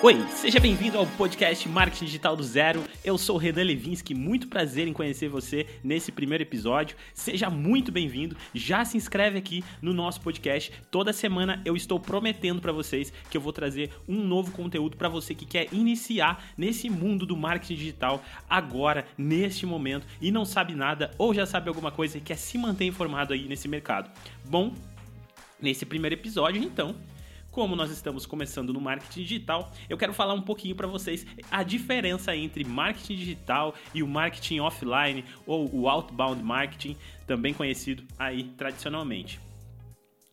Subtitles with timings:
[0.00, 2.84] Oi, seja bem-vindo ao podcast Marketing Digital do Zero.
[3.04, 6.96] Eu sou o Renan Levinsky, muito prazer em conhecer você nesse primeiro episódio.
[7.12, 8.36] Seja muito bem-vindo.
[8.54, 10.72] Já se inscreve aqui no nosso podcast.
[10.88, 15.08] Toda semana eu estou prometendo para vocês que eu vou trazer um novo conteúdo para
[15.08, 20.76] você que quer iniciar nesse mundo do marketing digital agora, neste momento e não sabe
[20.76, 24.08] nada ou já sabe alguma coisa e quer se manter informado aí nesse mercado.
[24.48, 24.72] Bom,
[25.60, 26.94] nesse primeiro episódio, então,
[27.50, 31.62] como nós estamos começando no marketing digital, eu quero falar um pouquinho para vocês a
[31.62, 38.44] diferença entre marketing digital e o marketing offline ou o outbound marketing, também conhecido aí
[38.44, 39.40] tradicionalmente.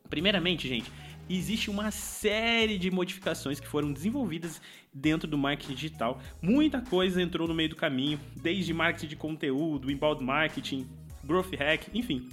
[0.10, 0.92] Primeiramente, gente,
[1.30, 4.62] existe uma série de modificações que foram desenvolvidas
[4.94, 6.20] dentro do marketing digital.
[6.42, 10.88] Muita coisa entrou no meio do caminho, desde marketing de conteúdo, inbound marketing,
[11.24, 12.30] growth hack, enfim,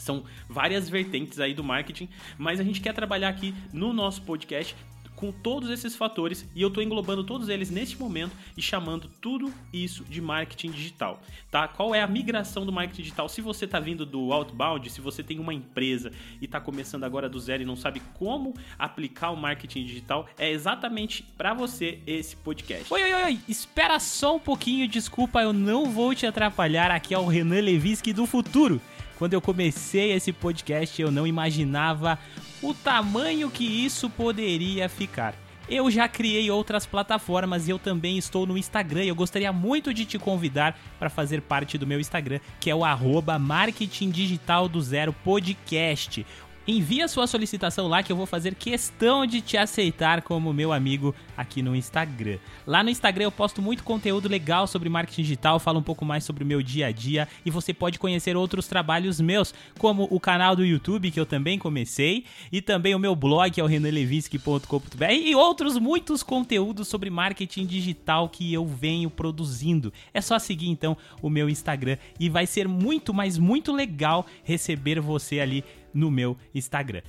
[0.00, 2.08] são várias vertentes aí do marketing,
[2.38, 4.74] mas a gente quer trabalhar aqui no nosso podcast
[5.20, 9.52] com todos esses fatores e eu estou englobando todos eles neste momento e chamando tudo
[9.70, 11.68] isso de marketing digital, tá?
[11.68, 13.28] Qual é a migração do marketing digital?
[13.28, 16.10] Se você está vindo do outbound, se você tem uma empresa
[16.40, 20.50] e está começando agora do zero e não sabe como aplicar o marketing digital, é
[20.50, 22.86] exatamente para você esse podcast.
[22.90, 27.18] Oi, oi, oi, espera só um pouquinho, desculpa, eu não vou te atrapalhar, aqui é
[27.18, 28.80] o Renan Levinsky do futuro.
[29.20, 32.18] Quando eu comecei esse podcast, eu não imaginava
[32.62, 35.34] o tamanho que isso poderia ficar.
[35.68, 39.04] Eu já criei outras plataformas e eu também estou no Instagram.
[39.04, 42.82] Eu gostaria muito de te convidar para fazer parte do meu Instagram, que é o
[42.82, 46.24] arroba Marketing Digital do Zero Podcast.
[46.68, 51.14] Envia sua solicitação lá que eu vou fazer questão de te aceitar como meu amigo
[51.34, 52.38] aqui no Instagram.
[52.66, 56.22] Lá no Instagram eu posto muito conteúdo legal sobre marketing digital, falo um pouco mais
[56.22, 60.20] sobre o meu dia a dia e você pode conhecer outros trabalhos meus, como o
[60.20, 63.66] canal do YouTube que eu também comecei e também o meu blog que é o
[63.66, 69.90] renanlevinsky.com.br e outros muitos conteúdos sobre marketing digital que eu venho produzindo.
[70.12, 75.00] É só seguir então o meu Instagram e vai ser muito, mas muito legal receber
[75.00, 77.02] você ali no meu Instagram.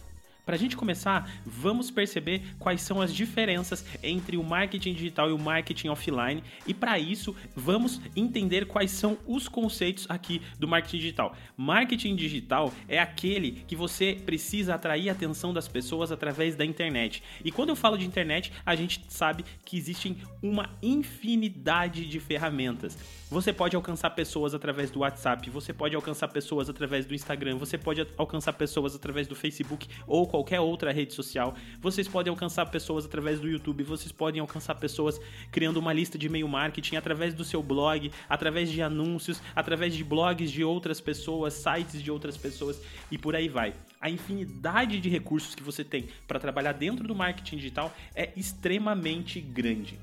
[0.51, 5.31] Para a gente começar, vamos perceber quais são as diferenças entre o marketing digital e
[5.31, 10.97] o marketing offline, e para isso, vamos entender quais são os conceitos aqui do marketing
[10.97, 11.34] digital.
[11.56, 17.23] Marketing digital é aquele que você precisa atrair a atenção das pessoas através da internet.
[17.45, 22.97] E quando eu falo de internet, a gente sabe que existem uma infinidade de ferramentas.
[23.29, 27.78] Você pode alcançar pessoas através do WhatsApp, você pode alcançar pessoas através do Instagram, você
[27.78, 31.56] pode alcançar pessoas através do Facebook ou qualquer outra rede social.
[31.79, 35.19] Vocês podem alcançar pessoas através do YouTube, vocês podem alcançar pessoas
[35.52, 40.03] criando uma lista de e-mail marketing através do seu blog, através de anúncios, através de
[40.03, 42.81] blogs de outras pessoas, sites de outras pessoas
[43.12, 43.74] e por aí vai.
[44.00, 49.40] A infinidade de recursos que você tem para trabalhar dentro do marketing digital é extremamente
[49.40, 50.00] grande.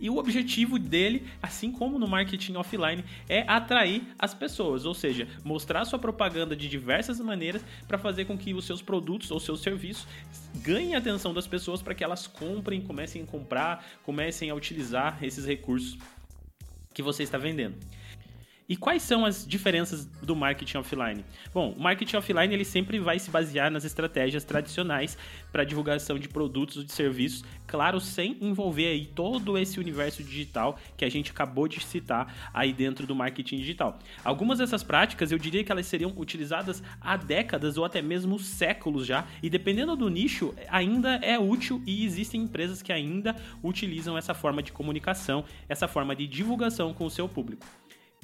[0.00, 5.28] E o objetivo dele, assim como no marketing offline, é atrair as pessoas, ou seja,
[5.44, 9.60] mostrar sua propaganda de diversas maneiras para fazer com que os seus produtos ou seus
[9.60, 10.06] serviços
[10.56, 15.22] ganhem a atenção das pessoas para que elas comprem, comecem a comprar, comecem a utilizar
[15.22, 15.98] esses recursos
[16.94, 17.76] que você está vendendo.
[18.70, 21.24] E quais são as diferenças do marketing offline?
[21.52, 25.18] Bom, o marketing offline ele sempre vai se basear nas estratégias tradicionais
[25.50, 30.78] para divulgação de produtos ou de serviços, claro, sem envolver aí todo esse universo digital
[30.96, 33.98] que a gente acabou de citar aí dentro do marketing digital.
[34.22, 39.04] Algumas dessas práticas eu diria que elas seriam utilizadas há décadas ou até mesmo séculos
[39.04, 44.32] já, e dependendo do nicho, ainda é útil e existem empresas que ainda utilizam essa
[44.32, 47.66] forma de comunicação, essa forma de divulgação com o seu público.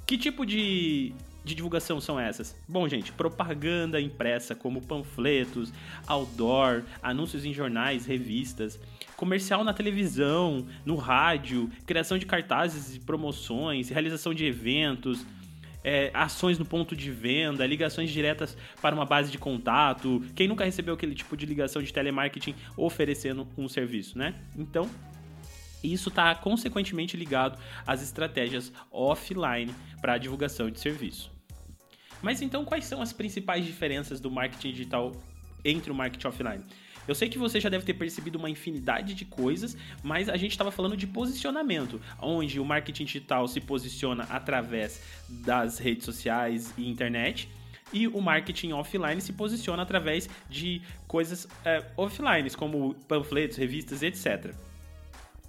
[0.06, 1.12] Que tipo de,
[1.44, 2.56] de divulgação são essas?
[2.68, 5.72] Bom, gente, propaganda impressa como panfletos,
[6.06, 8.78] outdoor, anúncios em jornais, revistas,
[9.16, 15.26] comercial na televisão, no rádio, criação de cartazes e promoções, realização de eventos,
[15.82, 20.22] é, ações no ponto de venda, ligações diretas para uma base de contato.
[20.36, 24.36] Quem nunca recebeu aquele tipo de ligação de telemarketing oferecendo um serviço, né?
[24.56, 24.88] Então,
[25.86, 31.30] e isso está consequentemente ligado às estratégias offline para a divulgação de serviço.
[32.20, 35.12] Mas então, quais são as principais diferenças do marketing digital
[35.64, 36.64] entre o marketing offline?
[37.06, 40.50] Eu sei que você já deve ter percebido uma infinidade de coisas, mas a gente
[40.50, 46.90] estava falando de posicionamento, onde o marketing digital se posiciona através das redes sociais e
[46.90, 47.48] internet,
[47.92, 54.65] e o marketing offline se posiciona através de coisas é, offline, como panfletos, revistas, etc.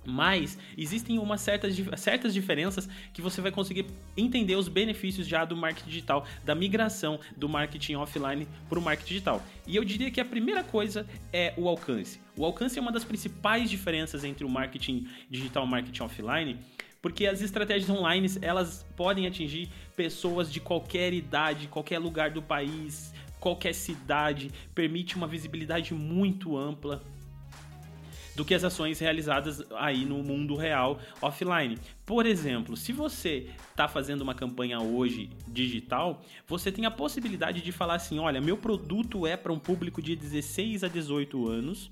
[0.09, 5.54] Mas existem umas certas, certas diferenças que você vai conseguir entender os benefícios já do
[5.54, 9.44] marketing digital, da migração do marketing offline para o marketing digital.
[9.68, 12.21] E eu diria que a primeira coisa é o alcance.
[12.38, 16.57] O alcance é uma das principais diferenças entre o marketing digital e o marketing offline,
[17.01, 23.13] porque as estratégias online elas podem atingir pessoas de qualquer idade, qualquer lugar do país,
[23.42, 27.04] qualquer cidade, permite uma visibilidade muito ampla
[28.38, 31.75] do que as ações realizadas aí no mundo real offline.
[32.06, 37.72] Por exemplo, se você está fazendo uma campanha hoje digital, você tem a possibilidade de
[37.72, 41.89] falar assim: olha, meu produto é para um público de 16 a 18 anos.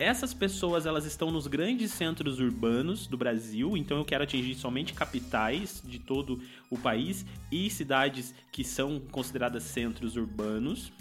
[0.00, 4.92] Essas pessoas elas estão nos grandes centros urbanos do Brasil, então eu quero atingir somente
[4.92, 6.40] capitais de todo
[6.70, 10.92] o país e cidades que são consideradas centros urbanos.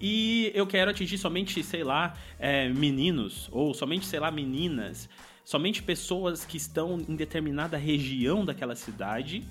[0.00, 5.08] E eu quero atingir somente, sei lá, é, meninos, ou somente, sei lá, meninas,
[5.44, 9.44] somente pessoas que estão em determinada região daquela cidade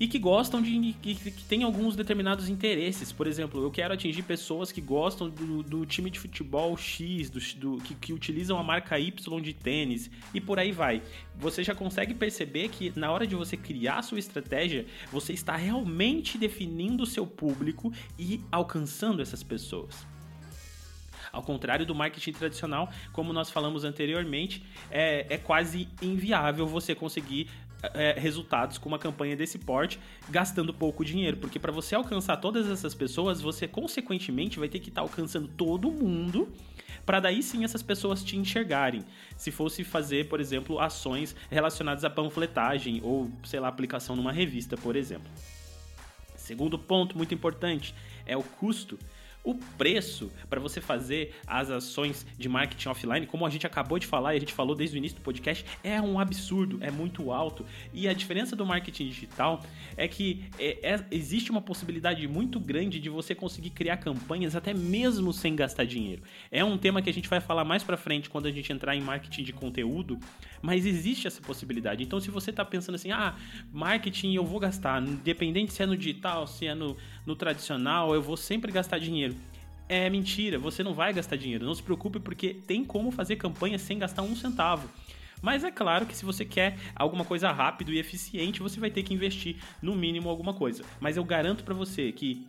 [0.00, 0.92] e que gostam de.
[0.94, 3.12] que, que tem alguns determinados interesses.
[3.12, 7.40] Por exemplo, eu quero atingir pessoas que gostam do, do time de futebol X, do,
[7.58, 11.02] do que, que, utilizam a marca Y de tênis e por aí vai.
[11.36, 16.38] Você já consegue perceber que na hora de você criar sua estratégia, você está realmente
[16.38, 20.06] definindo o seu público e alcançando essas pessoas.
[21.30, 27.48] Ao contrário do marketing tradicional, como nós falamos anteriormente, é, é quase inviável você conseguir
[27.94, 32.68] é, resultados com uma campanha desse porte gastando pouco dinheiro, porque para você alcançar todas
[32.68, 36.48] essas pessoas, você consequentemente vai ter que estar tá alcançando todo mundo
[37.06, 39.02] para daí sim essas pessoas te enxergarem.
[39.36, 44.76] Se fosse fazer, por exemplo, ações relacionadas à panfletagem ou, sei lá, aplicação numa revista,
[44.76, 45.30] por exemplo.
[46.36, 47.94] Segundo ponto muito importante
[48.26, 48.98] é o custo
[49.48, 54.06] o preço para você fazer as ações de marketing offline, como a gente acabou de
[54.06, 57.32] falar e a gente falou desde o início do podcast, é um absurdo, é muito
[57.32, 57.64] alto.
[57.94, 59.62] E a diferença do marketing digital
[59.96, 64.74] é que é, é, existe uma possibilidade muito grande de você conseguir criar campanhas até
[64.74, 66.22] mesmo sem gastar dinheiro.
[66.50, 68.94] É um tema que a gente vai falar mais para frente quando a gente entrar
[68.94, 70.18] em marketing de conteúdo,
[70.60, 72.02] mas existe essa possibilidade.
[72.02, 73.34] Então, se você está pensando assim, ah,
[73.72, 76.98] marketing eu vou gastar, independente se é no digital, se é no,
[77.28, 79.36] no tradicional, eu vou sempre gastar dinheiro.
[79.86, 81.66] É mentira, você não vai gastar dinheiro.
[81.66, 84.88] Não se preocupe, porque tem como fazer campanha sem gastar um centavo.
[85.42, 89.02] Mas é claro que se você quer alguma coisa rápido e eficiente, você vai ter
[89.02, 90.82] que investir no mínimo alguma coisa.
[90.98, 92.46] Mas eu garanto para você que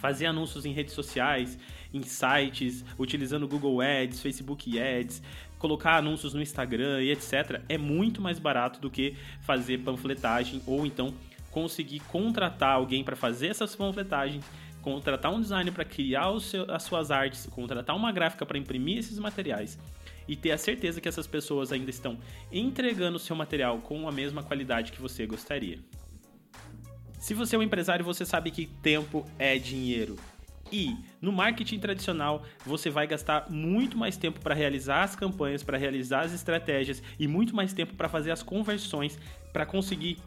[0.00, 1.58] fazer anúncios em redes sociais,
[1.92, 5.20] em sites, utilizando Google Ads, Facebook Ads,
[5.58, 10.86] colocar anúncios no Instagram e etc, é muito mais barato do que fazer panfletagem ou
[10.86, 11.12] então
[11.50, 14.44] conseguir contratar alguém para fazer essas panfletagens,
[14.82, 19.18] contratar um designer para criar seu, as suas artes, contratar uma gráfica para imprimir esses
[19.18, 19.78] materiais
[20.26, 22.18] e ter a certeza que essas pessoas ainda estão
[22.52, 25.78] entregando o seu material com a mesma qualidade que você gostaria.
[27.18, 30.16] Se você é um empresário, você sabe que tempo é dinheiro.
[30.72, 35.76] E no marketing tradicional, você vai gastar muito mais tempo para realizar as campanhas, para
[35.76, 39.18] realizar as estratégias e muito mais tempo para fazer as conversões,
[39.52, 40.18] para conseguir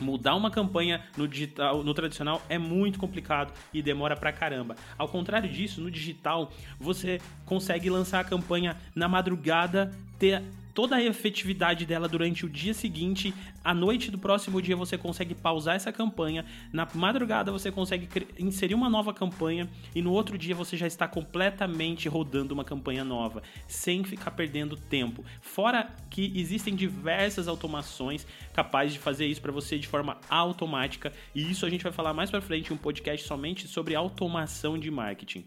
[0.00, 4.76] Mudar uma campanha no digital, no tradicional é muito complicado e demora pra caramba.
[4.98, 10.42] Ao contrário disso, no digital, você consegue lançar a campanha na madrugada, ter
[10.74, 13.32] toda a efetividade dela durante o dia seguinte.
[13.62, 16.44] À noite do próximo dia você consegue pausar essa campanha.
[16.72, 21.06] Na madrugada você consegue inserir uma nova campanha e no outro dia você já está
[21.06, 25.24] completamente rodando uma campanha nova, sem ficar perdendo tempo.
[25.40, 31.50] Fora que existem diversas automações capazes de fazer isso para você de forma automática, e
[31.50, 34.90] isso a gente vai falar mais para frente em um podcast somente sobre automação de
[34.90, 35.44] marketing.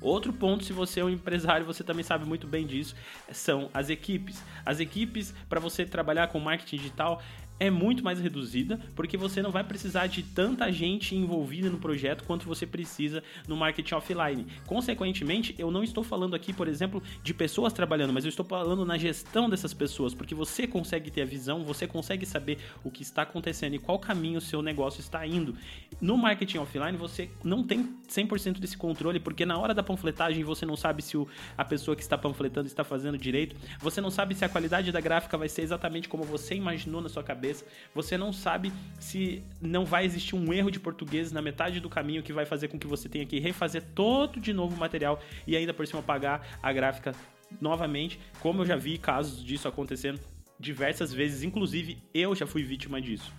[0.00, 2.94] Outro ponto, se você é um empresário, você também sabe muito bem disso,
[3.32, 4.42] são as equipes.
[4.64, 7.22] As equipes, para você trabalhar com marketing digital,
[7.58, 12.24] é muito mais reduzida, porque você não vai precisar de tanta gente envolvida no projeto
[12.24, 14.46] quanto você precisa no marketing offline.
[14.66, 18.84] Consequentemente, eu não estou falando aqui, por exemplo, de pessoas trabalhando, mas eu estou falando
[18.84, 23.02] na gestão dessas pessoas, porque você consegue ter a visão, você consegue saber o que
[23.02, 25.56] está acontecendo e qual caminho o seu negócio está indo.
[26.00, 30.66] No marketing offline, você não tem 100% desse controle, porque na hora da panfletagem você
[30.66, 34.34] não sabe se o, a pessoa que está panfletando está fazendo direito, você não sabe
[34.34, 37.64] se a qualidade da gráfica vai ser exatamente como você imaginou na sua cabeça cabeça.
[37.94, 42.22] Você não sabe se não vai existir um erro de português na metade do caminho
[42.22, 45.56] que vai fazer com que você tenha que refazer todo de novo o material e
[45.56, 47.14] ainda por cima pagar a gráfica
[47.60, 50.20] novamente, como eu já vi casos disso acontecendo
[50.58, 53.32] diversas vezes, inclusive eu já fui vítima disso.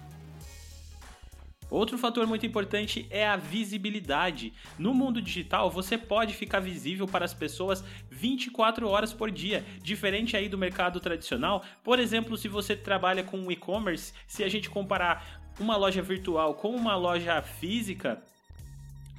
[1.69, 4.53] Outro fator muito importante é a visibilidade.
[4.79, 10.37] No mundo digital, você pode ficar visível para as pessoas 24 horas por dia, diferente
[10.37, 11.63] aí do mercado tradicional.
[11.83, 16.69] Por exemplo, se você trabalha com e-commerce, se a gente comparar uma loja virtual com
[16.75, 18.21] uma loja física,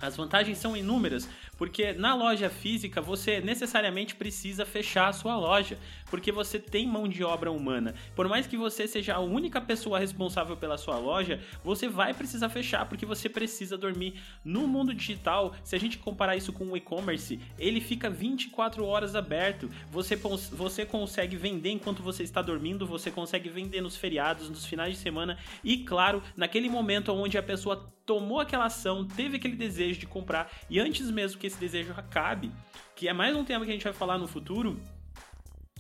[0.01, 1.29] as vantagens são inúmeras.
[1.57, 5.77] Porque na loja física você necessariamente precisa fechar a sua loja,
[6.09, 7.95] porque você tem mão de obra humana.
[8.15, 12.49] Por mais que você seja a única pessoa responsável pela sua loja, você vai precisar
[12.49, 14.15] fechar porque você precisa dormir.
[14.45, 19.17] No mundo digital, se a gente comparar isso com o e-commerce, ele fica 24 horas
[19.17, 19.69] aberto.
[19.91, 24.95] Você, você consegue vender enquanto você está dormindo, você consegue vender nos feriados, nos finais
[24.95, 30.01] de semana e, claro, naquele momento onde a pessoa tomou aquela ação, teve aquele desejo
[30.01, 32.51] de comprar e antes mesmo que esse desejo acabe,
[32.97, 34.81] que é mais um tema que a gente vai falar no futuro,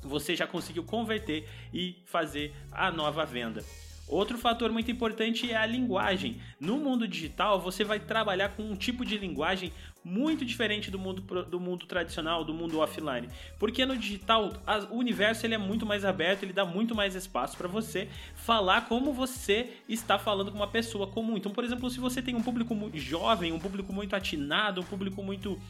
[0.02, 3.64] você já conseguiu converter e fazer a nova venda.
[4.08, 6.40] Outro fator muito importante é a linguagem.
[6.58, 9.70] No mundo digital, você vai trabalhar com um tipo de linguagem
[10.02, 13.28] muito diferente do mundo, do mundo tradicional, do mundo offline.
[13.58, 17.14] Porque no digital, a, o universo ele é muito mais aberto, ele dá muito mais
[17.14, 21.36] espaço para você falar como você está falando com uma pessoa comum.
[21.36, 24.84] Então, por exemplo, se você tem um público muito jovem, um público muito atinado, um
[24.84, 25.60] público muito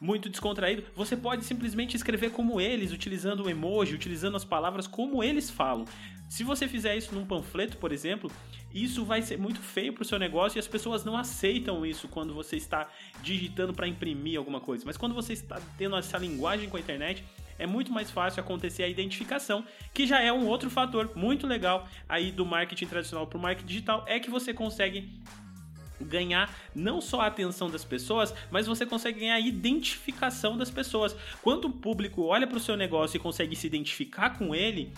[0.00, 5.22] muito descontraído, você pode simplesmente escrever como eles, utilizando o emoji, utilizando as palavras como
[5.22, 5.84] eles falam.
[6.28, 8.30] Se você fizer isso num panfleto, por exemplo,
[8.74, 12.08] isso vai ser muito feio para o seu negócio e as pessoas não aceitam isso
[12.08, 12.88] quando você está
[13.22, 14.84] digitando para imprimir alguma coisa.
[14.84, 17.24] Mas quando você está tendo essa linguagem com a internet,
[17.58, 19.64] é muito mais fácil acontecer a identificação,
[19.94, 23.66] que já é um outro fator muito legal aí do marketing tradicional para o marketing
[23.66, 25.10] digital, é que você consegue
[26.00, 31.16] ganhar não só a atenção das pessoas, mas você consegue ganhar a identificação das pessoas.
[31.42, 34.92] Quando o público olha para o seu negócio e consegue se identificar com ele,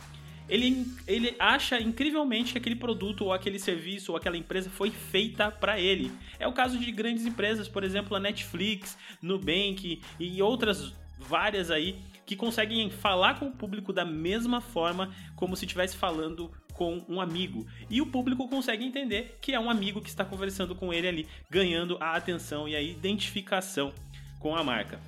[0.49, 5.50] ele, ele acha incrivelmente que aquele produto ou aquele serviço ou aquela empresa foi feita
[5.50, 6.11] para ele.
[6.38, 11.99] É o caso de grandes empresas, por exemplo, a Netflix, Nubank e outras várias aí
[12.25, 17.20] que conseguem falar com o público da mesma forma como se estivesse falando com um
[17.20, 17.66] amigo.
[17.90, 21.28] E o público consegue entender que é um amigo que está conversando com ele ali,
[21.50, 23.92] ganhando a atenção e a identificação
[24.38, 25.00] com a marca.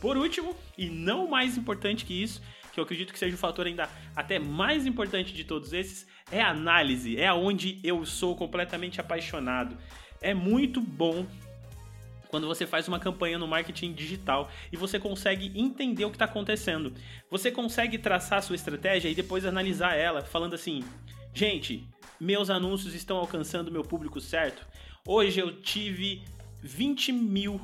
[0.00, 2.40] Por último, e não mais importante que isso,
[2.72, 3.86] que eu acredito que seja o fator ainda
[4.16, 7.20] até mais importante de todos esses, é a análise.
[7.20, 9.76] É onde eu sou completamente apaixonado.
[10.22, 11.26] É muito bom
[12.30, 16.26] quando você faz uma campanha no marketing digital e você consegue entender o que está
[16.26, 16.94] acontecendo.
[17.28, 20.84] Você consegue traçar a sua estratégia e depois analisar ela, falando assim:
[21.34, 21.86] gente,
[22.20, 24.64] meus anúncios estão alcançando meu público certo?
[25.04, 26.22] Hoje eu tive
[26.62, 27.60] 20 mil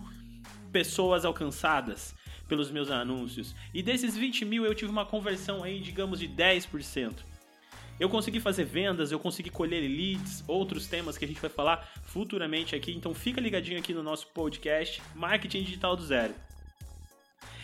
[0.72, 2.14] pessoas alcançadas
[2.48, 3.54] pelos meus anúncios.
[3.72, 7.14] E desses 20 mil eu tive uma conversão aí, digamos, de 10%.
[7.98, 11.88] Eu consegui fazer vendas, eu consegui colher leads, outros temas que a gente vai falar
[12.02, 12.92] futuramente aqui.
[12.92, 16.34] Então fica ligadinho aqui no nosso podcast Marketing Digital do Zero.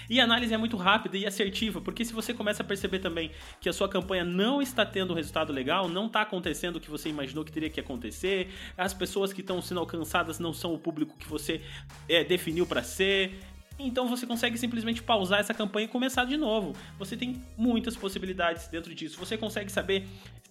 [0.09, 3.31] E a análise é muito rápida e assertiva, porque se você começa a perceber também
[3.61, 6.91] que a sua campanha não está tendo um resultado legal, não está acontecendo o que
[6.91, 10.79] você imaginou que teria que acontecer, as pessoas que estão sendo alcançadas não são o
[10.79, 11.63] público que você
[12.09, 13.41] é, definiu para ser,
[13.87, 16.75] então você consegue simplesmente pausar essa campanha e começar de novo.
[16.99, 19.19] Você tem muitas possibilidades dentro disso.
[19.19, 20.07] Você consegue saber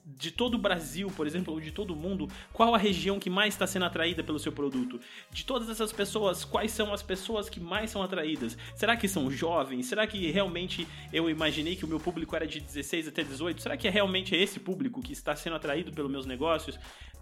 [0.05, 3.29] de todo o Brasil, por exemplo, ou de todo o mundo, qual a região que
[3.29, 5.00] mais está sendo atraída pelo seu produto.
[5.31, 8.57] De todas essas pessoas, quais são as pessoas que mais são atraídas?
[8.75, 9.85] Será que são jovens?
[9.85, 13.61] Será que realmente eu imaginei que o meu público era de 16 até 18?
[13.61, 16.79] Será que é realmente esse público que está sendo atraído pelos meus negócios?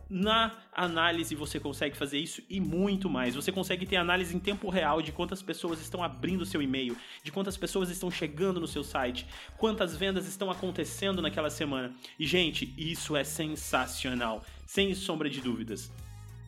[0.10, 3.36] Na análise você consegue fazer isso e muito mais.
[3.36, 7.32] Você consegue ter análise em tempo real de quantas pessoas estão abrindo seu e-mail, de
[7.32, 11.94] quantas pessoas estão chegando no seu site, quantas vendas estão acontecendo naquela semana.
[12.18, 15.92] E gente, isso é sensacional, sem sombra de dúvidas.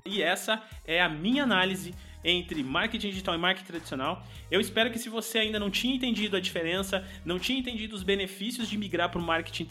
[0.04, 4.26] E essa é a minha análise entre marketing digital e marketing tradicional.
[4.50, 8.02] Eu espero que se você ainda não tinha entendido a diferença, não tinha entendido os
[8.02, 9.70] benefícios de migrar para o marketing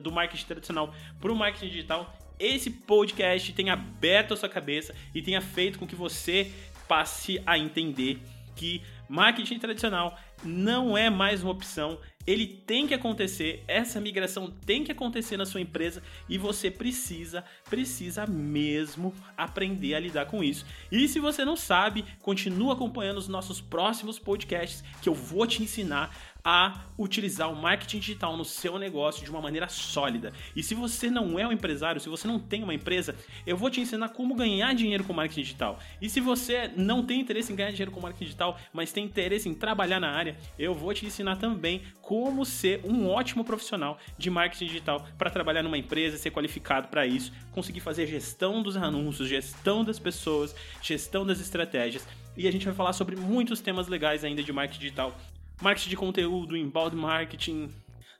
[0.00, 5.22] do marketing tradicional para o marketing digital, esse podcast tenha aberto a sua cabeça e
[5.22, 6.50] tenha feito com que você
[6.86, 8.18] passe a entender
[8.54, 14.84] que marketing tradicional não é mais uma opção, ele tem que acontecer, essa migração tem
[14.84, 20.66] que acontecer na sua empresa e você precisa, precisa mesmo aprender a lidar com isso.
[20.92, 25.62] E se você não sabe, continua acompanhando os nossos próximos podcasts que eu vou te
[25.62, 26.14] ensinar
[26.44, 30.32] a utilizar o marketing digital no seu negócio de uma maneira sólida.
[30.54, 33.14] E se você não é um empresário, se você não tem uma empresa,
[33.46, 35.78] eu vou te ensinar como ganhar dinheiro com marketing digital.
[36.00, 39.48] E se você não tem interesse em ganhar dinheiro com marketing digital, mas tem interesse
[39.48, 44.30] em trabalhar na área, eu vou te ensinar também como ser um ótimo profissional de
[44.30, 49.28] marketing digital para trabalhar numa empresa, ser qualificado para isso, conseguir fazer gestão dos anúncios,
[49.28, 52.06] gestão das pessoas, gestão das estratégias.
[52.36, 55.16] E a gente vai falar sobre muitos temas legais ainda de marketing digital.
[55.60, 57.68] Marketing de conteúdo, inbound marketing,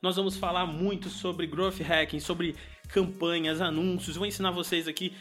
[0.02, 2.56] nós vamos falar muito sobre growth hacking, sobre
[2.88, 4.16] campanhas, anúncios.
[4.16, 5.12] Vou ensinar vocês aqui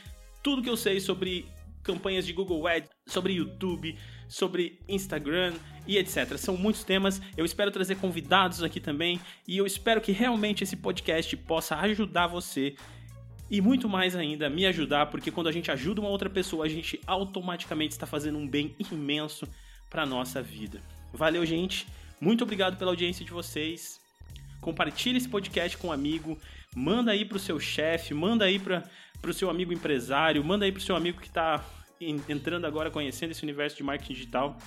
[0.44, 1.46] tudo que eu sei sobre
[1.84, 3.98] campanhas de Google Ads, sobre YouTube,
[4.28, 5.54] sobre Instagram
[5.88, 6.38] e etc.
[6.38, 7.22] São muitos temas.
[7.36, 12.28] Eu espero trazer convidados aqui também e eu espero que realmente esse podcast possa ajudar
[12.28, 12.76] você
[13.50, 16.70] e muito mais ainda me ajudar, porque quando a gente ajuda uma outra pessoa, a
[16.70, 19.48] gente automaticamente está fazendo um bem imenso
[19.90, 20.82] para nossa vida.
[21.14, 21.88] Valeu, gente.
[22.20, 24.00] Muito obrigado pela audiência de vocês.
[24.60, 26.38] Compartilhe esse podcast com um amigo,
[26.76, 28.84] manda aí pro seu chefe, manda aí para
[29.22, 31.64] pro seu amigo empresário, manda aí pro seu amigo que está
[32.00, 34.58] entrando agora conhecendo esse universo de marketing digital.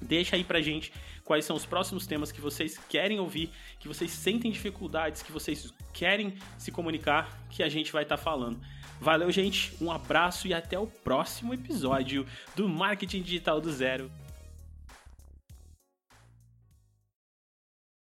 [0.00, 0.92] Deixa aí pra gente
[1.24, 5.72] quais são os próximos temas que vocês querem ouvir, que vocês sentem dificuldades, que vocês
[5.92, 8.60] querem se comunicar, que a gente vai estar tá falando.
[9.00, 14.10] Valeu, gente, um abraço e até o próximo episódio do Marketing Digital do Zero.